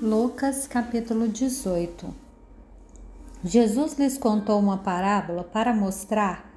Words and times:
Lucas 0.00 0.68
capítulo 0.68 1.26
18 1.26 2.14
Jesus 3.44 3.98
lhes 3.98 4.16
contou 4.16 4.60
uma 4.60 4.78
parábola 4.78 5.42
para 5.42 5.74
mostrar 5.74 6.48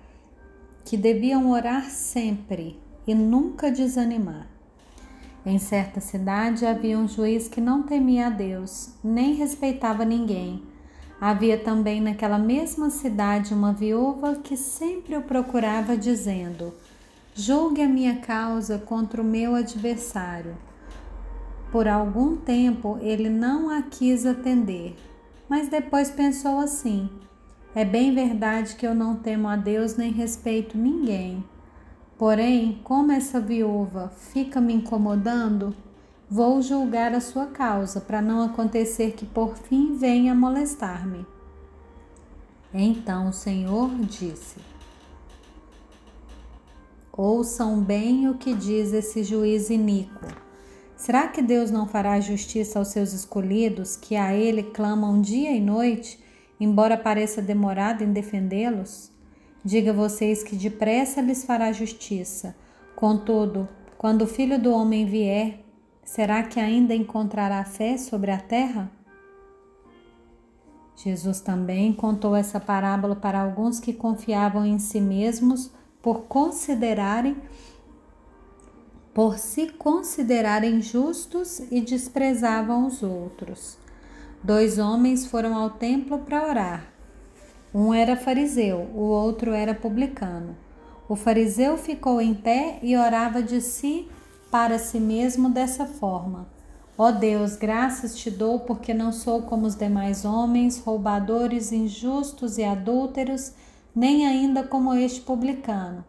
que 0.85 0.95
deviam 0.95 1.49
orar 1.49 1.89
sempre 1.89 2.79
e 3.07 3.15
nunca 3.15 3.71
desanimar. 3.71 4.45
Em 5.43 5.57
certa 5.57 5.99
cidade 5.99 6.67
havia 6.67 6.95
um 6.99 7.07
juiz 7.07 7.47
que 7.47 7.59
não 7.59 7.81
temia 7.81 8.27
a 8.27 8.29
Deus, 8.29 8.91
nem 9.03 9.33
respeitava 9.33 10.05
ninguém. 10.05 10.61
Havia 11.19 11.57
também 11.57 11.99
naquela 11.99 12.37
mesma 12.37 12.91
cidade 12.91 13.55
uma 13.55 13.73
viúva 13.73 14.35
que 14.35 14.55
sempre 14.55 15.17
o 15.17 15.23
procurava, 15.23 15.97
dizendo: 15.97 16.75
Julgue 17.33 17.81
a 17.81 17.89
minha 17.89 18.17
causa 18.17 18.77
contra 18.77 19.19
o 19.19 19.25
meu 19.25 19.55
adversário. 19.55 20.55
Por 21.71 21.87
algum 21.87 22.35
tempo 22.35 22.97
ele 23.01 23.29
não 23.29 23.69
a 23.69 23.81
quis 23.81 24.25
atender, 24.25 24.95
mas 25.47 25.69
depois 25.69 26.11
pensou 26.11 26.59
assim: 26.59 27.09
é 27.73 27.85
bem 27.85 28.13
verdade 28.13 28.75
que 28.75 28.85
eu 28.85 28.93
não 28.93 29.15
temo 29.15 29.47
a 29.47 29.55
Deus 29.55 29.95
nem 29.95 30.11
respeito 30.11 30.77
ninguém. 30.77 31.41
Porém, 32.17 32.81
como 32.83 33.13
essa 33.13 33.39
viúva 33.39 34.09
fica 34.09 34.59
me 34.59 34.73
incomodando, 34.73 35.73
vou 36.29 36.61
julgar 36.61 37.13
a 37.13 37.21
sua 37.21 37.45
causa, 37.45 38.01
para 38.01 38.21
não 38.21 38.43
acontecer 38.43 39.13
que 39.13 39.25
por 39.25 39.55
fim 39.55 39.95
venha 39.95 40.35
molestar-me. 40.35 41.25
Então 42.73 43.29
o 43.29 43.33
Senhor 43.33 43.89
disse: 44.01 44.57
Ouçam 47.11 47.79
bem 47.79 48.27
o 48.27 48.33
que 48.33 48.53
diz 48.53 48.91
esse 48.91 49.23
juiz 49.23 49.69
iníquo. 49.69 50.50
Será 51.01 51.27
que 51.27 51.41
Deus 51.41 51.71
não 51.71 51.87
fará 51.87 52.19
justiça 52.19 52.77
aos 52.77 52.89
seus 52.89 53.11
escolhidos, 53.11 53.95
que 53.95 54.15
a 54.15 54.35
Ele 54.35 54.61
clamam 54.61 55.19
dia 55.19 55.49
e 55.51 55.59
noite, 55.59 56.23
embora 56.59 56.95
pareça 56.95 57.41
demorado 57.41 58.03
em 58.03 58.13
defendê-los? 58.13 59.11
Diga 59.65 59.91
vocês 59.91 60.43
que 60.43 60.55
depressa 60.55 61.19
lhes 61.19 61.43
fará 61.43 61.71
justiça. 61.71 62.55
Contudo, 62.95 63.67
quando 63.97 64.21
o 64.21 64.27
filho 64.27 64.61
do 64.61 64.71
homem 64.71 65.07
vier, 65.07 65.65
será 66.03 66.43
que 66.43 66.59
ainda 66.59 66.93
encontrará 66.93 67.65
fé 67.65 67.97
sobre 67.97 68.29
a 68.29 68.37
terra? 68.37 68.91
Jesus 70.95 71.41
também 71.41 71.91
contou 71.93 72.35
essa 72.35 72.59
parábola 72.59 73.15
para 73.15 73.41
alguns 73.41 73.79
que 73.79 73.91
confiavam 73.91 74.63
em 74.63 74.77
si 74.77 75.01
mesmos 75.01 75.71
por 75.99 76.25
considerarem 76.25 77.37
por 79.13 79.37
se 79.37 79.67
considerarem 79.67 80.81
justos 80.81 81.59
e 81.71 81.81
desprezavam 81.81 82.87
os 82.87 83.03
outros. 83.03 83.77
Dois 84.43 84.79
homens 84.79 85.25
foram 85.25 85.55
ao 85.55 85.69
templo 85.71 86.19
para 86.19 86.47
orar. 86.47 86.93
Um 87.73 87.93
era 87.93 88.15
fariseu, 88.15 88.89
o 88.93 89.01
outro 89.01 89.51
era 89.51 89.73
publicano. 89.73 90.55
O 91.07 91.15
fariseu 91.15 91.77
ficou 91.77 92.21
em 92.21 92.33
pé 92.33 92.79
e 92.81 92.95
orava 92.95 93.43
de 93.43 93.61
si 93.61 94.07
para 94.49 94.79
si 94.79 94.99
mesmo 94.99 95.49
dessa 95.49 95.85
forma: 95.85 96.47
Ó 96.97 97.07
oh 97.09 97.11
Deus, 97.11 97.55
graças 97.55 98.15
te 98.15 98.29
dou 98.29 98.59
porque 98.59 98.93
não 98.93 99.11
sou 99.11 99.43
como 99.43 99.65
os 99.65 99.75
demais 99.75 100.25
homens, 100.25 100.79
roubadores, 100.79 101.71
injustos 101.71 102.57
e 102.57 102.63
adúlteros 102.63 103.53
nem 103.95 104.25
ainda 104.25 104.63
como 104.63 104.93
este 104.93 105.21
publicano. 105.21 106.03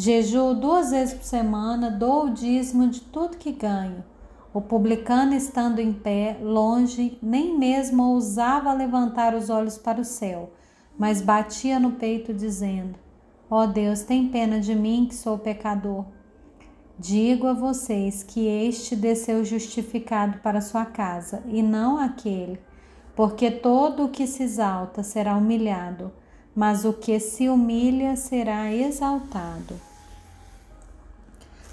Jejuo 0.00 0.54
duas 0.54 0.92
vezes 0.92 1.12
por 1.12 1.24
semana, 1.24 1.90
dou 1.90 2.24
o 2.24 2.30
dízimo 2.30 2.88
de 2.88 3.02
tudo 3.02 3.36
que 3.36 3.52
ganho. 3.52 4.02
O 4.50 4.58
publicano, 4.58 5.34
estando 5.34 5.78
em 5.78 5.92
pé, 5.92 6.38
longe, 6.40 7.18
nem 7.22 7.58
mesmo 7.58 8.02
ousava 8.04 8.72
levantar 8.72 9.34
os 9.34 9.50
olhos 9.50 9.76
para 9.76 10.00
o 10.00 10.04
céu, 10.04 10.54
mas 10.98 11.20
batia 11.20 11.78
no 11.78 11.92
peito, 11.92 12.32
dizendo: 12.32 12.98
Ó 13.50 13.62
oh 13.62 13.66
Deus, 13.66 14.00
tem 14.00 14.26
pena 14.28 14.58
de 14.58 14.74
mim, 14.74 15.04
que 15.06 15.14
sou 15.14 15.36
pecador. 15.36 16.06
Digo 16.98 17.46
a 17.46 17.52
vocês 17.52 18.22
que 18.22 18.46
este 18.46 18.96
desceu 18.96 19.44
justificado 19.44 20.38
para 20.38 20.62
sua 20.62 20.86
casa, 20.86 21.42
e 21.46 21.62
não 21.62 21.98
aquele, 21.98 22.58
porque 23.14 23.50
todo 23.50 24.06
o 24.06 24.08
que 24.08 24.26
se 24.26 24.44
exalta 24.44 25.02
será 25.02 25.36
humilhado 25.36 26.10
mas 26.54 26.84
o 26.84 26.92
que 26.92 27.18
se 27.20 27.48
humilha 27.48 28.16
será 28.16 28.72
exaltado. 28.72 29.89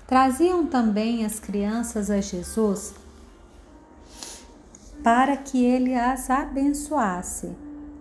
Traziam 0.07 0.65
também 0.65 1.25
as 1.25 1.37
crianças 1.37 2.09
a 2.09 2.21
Jesus 2.21 2.95
para 5.03 5.37
que 5.37 5.63
ele 5.63 5.95
as 5.95 6.29
abençoasse. 6.29 7.51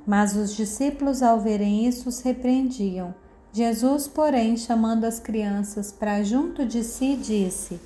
Mas 0.07 0.37
os 0.37 0.55
discípulos, 0.55 1.23
ao 1.23 1.41
verem 1.41 1.87
isso, 1.87 2.09
os 2.09 2.21
repreendiam. 2.21 3.15
Jesus, 3.53 4.07
porém, 4.07 4.57
chamando 4.57 5.05
as 5.05 5.19
crianças 5.19 5.91
para 5.91 6.23
junto 6.23 6.65
de 6.65 6.85
si, 6.85 7.17
disse: 7.17 7.81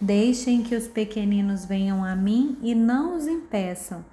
Deixem 0.00 0.62
que 0.62 0.74
os 0.74 0.86
pequeninos 0.86 1.64
venham 1.64 2.04
a 2.04 2.14
mim 2.14 2.56
e 2.62 2.74
não 2.74 3.16
os 3.16 3.26
impeçam, 3.26 4.04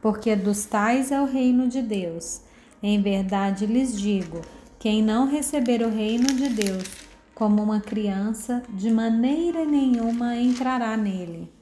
porque 0.00 0.34
dos 0.34 0.64
tais 0.64 1.12
é 1.12 1.20
o 1.20 1.26
reino 1.26 1.68
de 1.68 1.82
Deus. 1.82 2.40
Em 2.82 3.00
verdade 3.00 3.66
lhes 3.66 3.98
digo: 3.98 4.40
quem 4.78 5.02
não 5.02 5.28
receber 5.28 5.82
o 5.82 5.90
reino 5.90 6.26
de 6.26 6.48
Deus 6.48 7.03
como 7.34 7.62
uma 7.62 7.80
criança, 7.80 8.62
de 8.68 8.90
maneira 8.90 9.64
nenhuma 9.64 10.36
entrará 10.36 10.96
nele. 10.96 11.52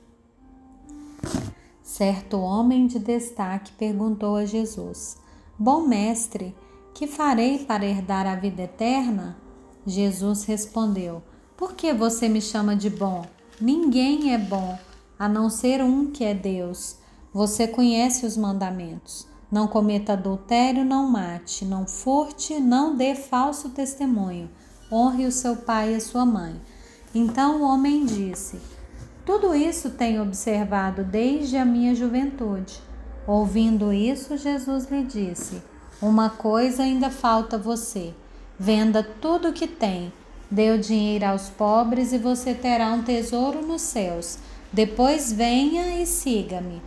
Certo 1.83 2.39
homem 2.39 2.87
de 2.87 2.99
destaque 2.99 3.73
perguntou 3.73 4.37
a 4.37 4.45
Jesus: 4.45 5.17
Bom 5.59 5.87
mestre, 5.87 6.55
que 6.95 7.07
farei 7.07 7.61
para 7.61 7.87
herdar 7.87 8.27
a 8.27 8.37
vida 8.37 8.63
eterna? 8.63 9.37
Jesus 9.87 10.45
respondeu: 10.45 11.23
Por 11.57 11.75
que 11.75 11.93
você 11.93 12.29
me 12.29 12.41
chama 12.41 12.77
de 12.77 12.91
bom? 12.91 13.25
Ninguém 13.61 14.33
é 14.33 14.39
bom, 14.39 14.79
a 15.19 15.29
não 15.29 15.49
ser 15.49 15.83
um 15.83 16.11
que 16.11 16.25
é 16.25 16.35
Deus. 16.35 16.97
Você 17.33 17.67
conhece 17.67 18.27
os 18.27 18.37
mandamentos. 18.37 19.27
Não 19.51 19.67
cometa 19.67 20.15
adultério, 20.15 20.85
não 20.85 21.09
mate, 21.09 21.65
não 21.65 21.87
furte, 21.87 22.59
não 22.59 22.97
dê 22.97 23.15
falso 23.15 23.69
testemunho. 23.71 24.51
Honre 24.93 25.25
o 25.25 25.33
seu 25.33 25.57
pai 25.57 25.95
e 25.95 25.97
a 25.97 26.01
sua 26.01 26.27
mãe. 26.27 26.55
Então 27.15 27.63
o 27.63 27.65
homem 27.65 28.05
disse: 28.05 28.61
Tudo 29.25 29.55
isso 29.55 29.89
tenho 29.91 30.23
observado 30.23 31.03
desde 31.03 31.57
a 31.57 31.65
minha 31.65 31.95
juventude. 31.95 32.79
Ouvindo 33.27 33.91
isso, 33.91 34.37
Jesus 34.37 34.91
lhe 34.91 35.03
disse: 35.03 35.63
Uma 36.01 36.29
coisa 36.29 36.83
ainda 36.83 37.09
falta 37.09 37.57
a 37.57 37.59
você. 37.59 38.13
Venda 38.59 39.03
tudo 39.03 39.49
o 39.49 39.53
que 39.55 39.67
tem, 39.67 40.13
dê 40.51 40.71
o 40.73 40.79
dinheiro 40.79 41.25
aos 41.25 41.49
pobres 41.49 42.13
e 42.13 42.19
você 42.19 42.53
terá 42.53 42.93
um 42.93 43.03
tesouro 43.03 43.67
nos 43.67 43.81
céus. 43.81 44.39
Depois 44.71 45.33
venha 45.33 46.03
e 46.03 46.07
siga-me. 46.07 46.83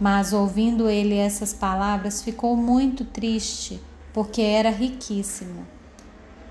Mas 0.00 0.32
ouvindo 0.32 0.88
ele 0.88 1.14
essas 1.14 1.52
palavras, 1.52 2.20
ficou 2.20 2.56
muito 2.56 3.04
triste, 3.04 3.80
porque 4.12 4.42
era 4.42 4.70
riquíssimo. 4.70 5.77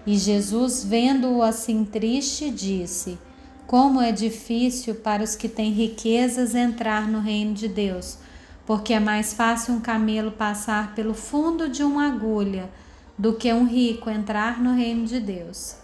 E 0.08 0.18
Jesus, 0.18 0.86
vendo-o 0.86 1.44
assim 1.44 1.84
triste, 1.84 2.50
disse: 2.50 3.20
Como 3.68 4.00
é 4.00 4.10
difícil 4.10 4.96
para 4.96 5.22
os 5.22 5.36
que 5.36 5.50
têm 5.50 5.74
riquezas 5.74 6.56
entrar 6.56 7.10
no 7.10 7.20
reino 7.20 7.54
de 7.54 7.68
Deus, 7.68 8.18
porque 8.66 8.94
é 8.94 9.02
mais 9.02 9.34
fácil 9.34 9.74
um 9.74 9.82
camelo 9.82 10.32
passar 10.32 10.96
pelo 10.96 11.14
fundo 11.14 11.68
de 11.68 11.84
uma 11.84 12.08
agulha 12.08 12.70
do 13.18 13.34
que 13.34 13.52
um 13.52 13.66
rico 13.66 14.10
entrar 14.10 14.64
no 14.64 14.74
reino 14.74 15.06
de 15.06 15.20
Deus. 15.20 15.76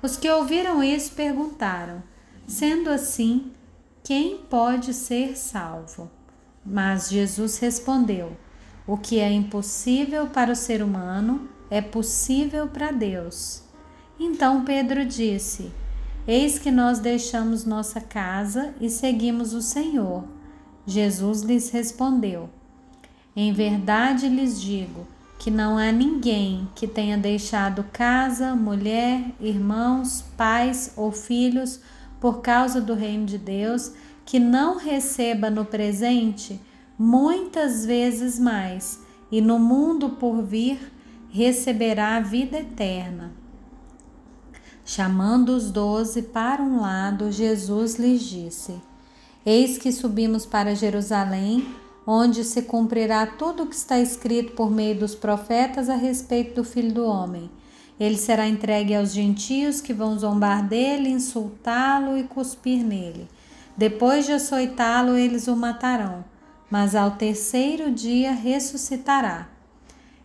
Os 0.00 0.16
que 0.16 0.30
ouviram 0.30 0.82
isso 0.82 1.12
perguntaram: 1.12 2.02
Sendo 2.46 2.88
assim, 2.88 3.52
quem 4.02 4.38
pode 4.38 4.94
ser 4.94 5.36
salvo? 5.36 6.10
Mas 6.64 7.10
Jesus 7.10 7.58
respondeu: 7.58 8.34
O 8.86 8.96
que 8.96 9.18
é 9.18 9.30
impossível 9.30 10.28
para 10.28 10.52
o 10.52 10.56
ser 10.56 10.82
humano 10.82 11.59
é 11.70 11.80
possível 11.80 12.66
para 12.66 12.90
Deus. 12.90 13.62
Então 14.18 14.64
Pedro 14.64 15.04
disse: 15.06 15.70
Eis 16.26 16.58
que 16.58 16.70
nós 16.70 16.98
deixamos 16.98 17.64
nossa 17.64 18.00
casa 18.00 18.74
e 18.80 18.90
seguimos 18.90 19.54
o 19.54 19.62
Senhor. 19.62 20.24
Jesus 20.86 21.42
lhes 21.42 21.70
respondeu: 21.70 22.50
Em 23.34 23.52
verdade 23.52 24.28
lhes 24.28 24.60
digo 24.60 25.06
que 25.38 25.50
não 25.50 25.78
há 25.78 25.90
ninguém 25.90 26.68
que 26.74 26.86
tenha 26.86 27.16
deixado 27.16 27.84
casa, 27.92 28.54
mulher, 28.54 29.32
irmãos, 29.40 30.22
pais 30.36 30.92
ou 30.96 31.10
filhos 31.10 31.80
por 32.20 32.42
causa 32.42 32.80
do 32.80 32.92
reino 32.92 33.24
de 33.24 33.38
Deus 33.38 33.92
que 34.26 34.38
não 34.38 34.76
receba 34.76 35.48
no 35.48 35.64
presente 35.64 36.60
muitas 36.98 37.86
vezes 37.86 38.38
mais, 38.38 39.00
e 39.32 39.40
no 39.40 39.58
mundo 39.58 40.10
por 40.10 40.42
vir 40.42 40.78
receberá 41.30 42.16
a 42.16 42.20
vida 42.20 42.58
eterna. 42.58 43.32
Chamando 44.84 45.50
os 45.50 45.70
doze 45.70 46.22
para 46.22 46.62
um 46.62 46.80
lado, 46.80 47.30
Jesus 47.30 47.94
lhes 47.94 48.22
disse: 48.22 48.74
Eis 49.46 49.78
que 49.78 49.92
subimos 49.92 50.44
para 50.44 50.74
Jerusalém, 50.74 51.74
onde 52.06 52.42
se 52.42 52.62
cumprirá 52.62 53.24
tudo 53.26 53.62
o 53.62 53.66
que 53.66 53.76
está 53.76 54.00
escrito 54.00 54.52
por 54.52 54.70
meio 54.70 54.98
dos 54.98 55.14
profetas 55.14 55.88
a 55.88 55.94
respeito 55.94 56.56
do 56.56 56.64
Filho 56.64 56.92
do 56.92 57.04
Homem. 57.04 57.48
Ele 58.00 58.16
será 58.16 58.48
entregue 58.48 58.94
aos 58.94 59.12
gentios 59.12 59.80
que 59.80 59.92
vão 59.92 60.18
zombar 60.18 60.66
dele, 60.66 61.10
insultá-lo 61.10 62.16
e 62.16 62.24
cuspir 62.24 62.82
nele. 62.82 63.28
Depois 63.76 64.26
de 64.26 64.32
açoitá-lo, 64.32 65.16
eles 65.16 65.46
o 65.46 65.54
matarão, 65.54 66.24
mas 66.70 66.94
ao 66.94 67.12
terceiro 67.12 67.90
dia 67.90 68.32
ressuscitará. 68.32 69.59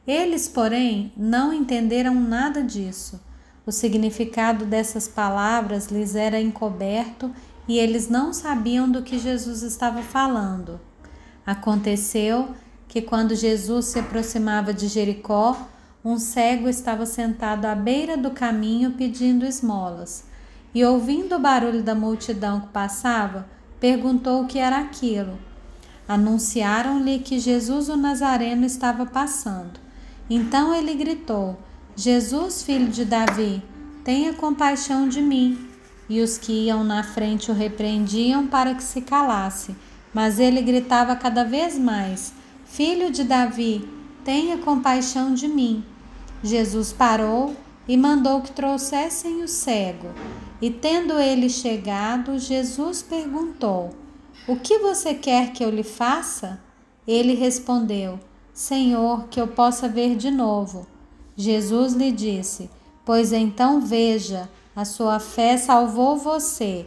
Eles, 0.07 0.47
porém, 0.47 1.11
não 1.17 1.51
entenderam 1.51 2.13
nada 2.13 2.61
disso. 2.61 3.19
O 3.65 3.71
significado 3.71 4.65
dessas 4.65 5.07
palavras 5.07 5.87
lhes 5.87 6.15
era 6.15 6.39
encoberto 6.39 7.33
e 7.67 7.79
eles 7.79 8.07
não 8.07 8.31
sabiam 8.31 8.89
do 8.89 9.01
que 9.01 9.17
Jesus 9.17 9.63
estava 9.63 10.03
falando. 10.03 10.79
Aconteceu 11.43 12.49
que, 12.87 13.01
quando 13.01 13.35
Jesus 13.35 13.85
se 13.85 13.99
aproximava 13.99 14.71
de 14.71 14.87
Jericó, 14.87 15.57
um 16.03 16.19
cego 16.19 16.69
estava 16.69 17.07
sentado 17.07 17.65
à 17.65 17.73
beira 17.73 18.15
do 18.15 18.29
caminho 18.29 18.91
pedindo 18.91 19.43
esmolas. 19.43 20.25
E, 20.73 20.85
ouvindo 20.85 21.35
o 21.35 21.39
barulho 21.39 21.81
da 21.81 21.95
multidão 21.95 22.61
que 22.61 22.67
passava, 22.67 23.47
perguntou 23.79 24.43
o 24.43 24.47
que 24.47 24.59
era 24.59 24.77
aquilo. 24.77 25.39
Anunciaram-lhe 26.07 27.19
que 27.19 27.39
Jesus 27.39 27.89
o 27.89 27.97
Nazareno 27.97 28.65
estava 28.65 29.07
passando. 29.07 29.84
Então 30.29 30.73
ele 30.73 30.93
gritou: 30.95 31.57
Jesus, 31.95 32.63
filho 32.63 32.87
de 32.87 33.05
Davi, 33.05 33.61
tenha 34.03 34.33
compaixão 34.33 35.07
de 35.07 35.21
mim. 35.21 35.69
E 36.07 36.21
os 36.21 36.37
que 36.37 36.65
iam 36.65 36.83
na 36.83 37.03
frente 37.03 37.49
o 37.49 37.53
repreendiam 37.53 38.45
para 38.45 38.75
que 38.75 38.83
se 38.83 39.01
calasse. 39.01 39.75
Mas 40.13 40.39
ele 40.39 40.61
gritava 40.61 41.15
cada 41.15 41.43
vez 41.43 41.77
mais: 41.77 42.33
Filho 42.65 43.11
de 43.11 43.23
Davi, 43.23 43.87
tenha 44.23 44.57
compaixão 44.57 45.33
de 45.33 45.47
mim. 45.47 45.83
Jesus 46.43 46.91
parou 46.91 47.55
e 47.87 47.95
mandou 47.95 48.41
que 48.41 48.51
trouxessem 48.51 49.43
o 49.43 49.47
cego. 49.47 50.09
E 50.61 50.69
tendo 50.69 51.19
ele 51.19 51.49
chegado, 51.49 52.39
Jesus 52.39 53.01
perguntou: 53.01 53.95
O 54.47 54.55
que 54.55 54.79
você 54.79 55.13
quer 55.13 55.53
que 55.53 55.63
eu 55.63 55.69
lhe 55.69 55.83
faça? 55.83 56.59
Ele 57.07 57.33
respondeu: 57.35 58.19
Senhor, 58.55 59.27
que 59.27 59.39
eu 59.39 59.49
possa 59.49 59.89
ver 59.89 60.15
de 60.15 60.31
novo. 60.31 60.87
Jesus 61.35 61.91
lhe 61.91 62.09
disse: 62.09 62.69
Pois 63.03 63.33
então 63.33 63.81
veja, 63.81 64.49
a 64.73 64.85
sua 64.85 65.19
fé 65.19 65.57
salvou 65.57 66.15
você. 66.15 66.85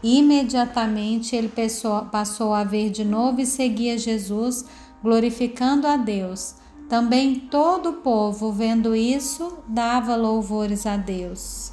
Imediatamente 0.00 1.34
ele 1.34 1.50
passou 2.12 2.54
a 2.54 2.62
ver 2.62 2.90
de 2.90 3.04
novo 3.04 3.40
e 3.40 3.46
seguia 3.46 3.98
Jesus, 3.98 4.64
glorificando 5.02 5.88
a 5.88 5.96
Deus. 5.96 6.54
Também 6.88 7.34
todo 7.34 7.88
o 7.88 7.94
povo, 7.94 8.52
vendo 8.52 8.94
isso, 8.94 9.58
dava 9.66 10.14
louvores 10.14 10.86
a 10.86 10.96
Deus. 10.96 11.72